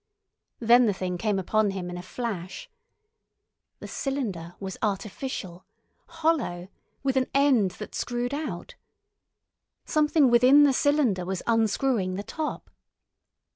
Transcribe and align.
Then 0.59 0.87
the 0.87 0.95
thing 0.95 1.19
came 1.19 1.37
upon 1.37 1.69
him 1.69 1.87
in 1.91 1.95
a 1.99 2.01
flash. 2.01 2.67
The 3.77 3.87
cylinder 3.87 4.55
was 4.59 4.75
artificial—hollow—with 4.81 7.15
an 7.17 7.27
end 7.35 7.71
that 7.77 7.93
screwed 7.93 8.33
out! 8.33 8.73
Something 9.85 10.31
within 10.31 10.63
the 10.63 10.73
cylinder 10.73 11.23
was 11.23 11.43
unscrewing 11.45 12.15
the 12.15 12.23
top! 12.23 12.71